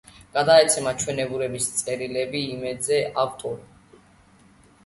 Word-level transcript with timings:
გადაცემა 0.35 0.93
„ჩვენებურების“, 1.03 1.67
„წერილები 1.81 2.43
იმედზე“, 2.57 2.99
ავტორი. 3.25 4.01